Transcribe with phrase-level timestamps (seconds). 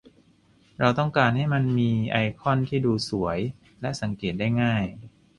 [0.79, 3.39] เราต้องการให้มันมีไอคอนที่ดูสวย
[3.81, 4.83] และสังเกตได้ง่าย